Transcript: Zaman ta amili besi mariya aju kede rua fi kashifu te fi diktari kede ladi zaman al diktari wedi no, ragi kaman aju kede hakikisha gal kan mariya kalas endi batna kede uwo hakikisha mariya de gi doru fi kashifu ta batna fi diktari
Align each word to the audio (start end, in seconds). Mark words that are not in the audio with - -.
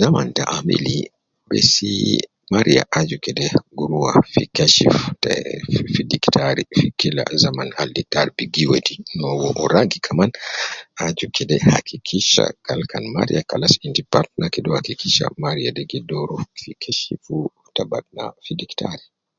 Zaman 0.00 0.26
ta 0.36 0.44
amili 0.58 0.96
besi 1.48 1.92
mariya 2.54 2.82
aju 2.98 3.16
kede 3.24 3.44
rua 3.90 4.12
fi 4.32 4.42
kashifu 4.56 5.08
te 5.22 5.34
fi 5.92 6.00
diktari 6.12 6.62
kede 6.98 7.14
ladi 7.16 7.36
zaman 7.44 7.68
al 7.80 7.88
diktari 7.98 8.30
wedi 8.70 8.94
no, 9.20 9.28
ragi 9.72 9.98
kaman 10.06 10.30
aju 11.04 11.26
kede 11.36 11.56
hakikisha 11.70 12.44
gal 12.66 12.80
kan 12.90 13.04
mariya 13.16 13.48
kalas 13.50 13.74
endi 13.86 14.02
batna 14.12 14.46
kede 14.52 14.66
uwo 14.68 14.76
hakikisha 14.78 15.24
mariya 15.44 15.70
de 15.76 15.82
gi 15.90 15.98
doru 16.08 16.36
fi 16.60 16.70
kashifu 16.82 17.36
ta 17.74 17.82
batna 17.90 18.24
fi 18.44 18.52
diktari 18.60 19.06